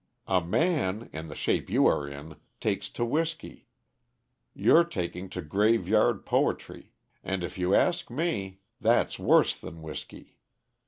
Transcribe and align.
A 0.25 0.41
man, 0.43 1.11
in 1.13 1.27
the 1.27 1.35
shape 1.35 1.69
you 1.69 1.85
are 1.85 2.07
in, 2.07 2.37
takes 2.59 2.89
to 2.89 3.05
whisky. 3.05 3.67
You're 4.51 4.83
taking 4.83 5.29
to 5.29 5.43
graveyard 5.43 6.25
poetry 6.25 6.91
and, 7.23 7.43
if 7.43 7.59
you 7.59 7.75
ask 7.75 8.09
me, 8.09 8.61
that's 8.79 9.19
worse 9.19 9.55
than 9.55 9.83
whisky. 9.83 10.39